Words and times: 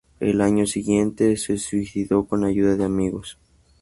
Al 0.19 0.41
año 0.41 0.65
siguiente 0.65 1.37
se 1.37 1.59
suicidó 1.59 2.25
con 2.25 2.43
ayuda 2.43 2.75
de 2.75 2.85
amigos. 2.85 3.37